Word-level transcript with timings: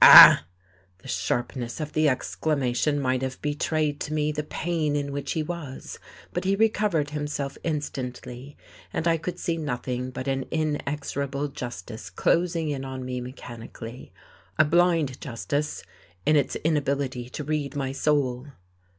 "Ah!" 0.00 0.46
The 1.02 1.08
sharpness 1.08 1.78
of 1.78 1.92
the 1.92 2.08
exclamation 2.08 2.98
might 2.98 3.20
have 3.20 3.38
betrayed 3.42 4.00
to 4.00 4.14
me 4.14 4.32
the 4.32 4.42
pain 4.42 4.96
in 4.96 5.12
which 5.12 5.32
he 5.32 5.42
was, 5.42 5.98
but 6.32 6.44
he 6.44 6.56
recovered 6.56 7.10
himself 7.10 7.58
instantly. 7.62 8.56
And 8.90 9.06
I 9.06 9.18
could 9.18 9.38
see 9.38 9.58
nothing 9.58 10.10
but 10.10 10.26
an 10.28 10.46
inexorable 10.50 11.48
justice 11.48 12.08
closing 12.08 12.70
in 12.70 12.86
on 12.86 13.04
me 13.04 13.20
mechanically; 13.20 14.14
a 14.58 14.64
blind 14.64 15.20
justice, 15.20 15.82
in 16.24 16.36
its 16.36 16.56
inability 16.56 17.28
to 17.28 17.44
read 17.44 17.76
my 17.76 17.92
soul. 17.92 18.46